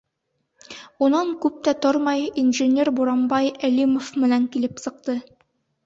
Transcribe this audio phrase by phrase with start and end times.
[1.07, 5.23] Унан күп тә тормай инженер Буранбай Әлимов менән килеп сыҡты.